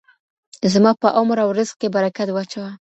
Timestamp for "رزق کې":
1.57-1.93